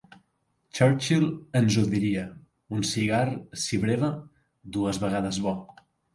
Churchill 0.77 1.25
ens 1.59 1.77
ho 1.81 1.83
diria: 1.91 2.23
“un 2.77 2.81
cigar, 2.93 3.21
si 3.67 3.81
breva, 3.85 4.11
dues 4.79 5.03
vegades 5.07 5.41
bo”. 5.47 5.57